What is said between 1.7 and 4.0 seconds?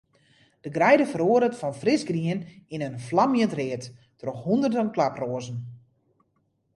frisgrien yn in flamjend read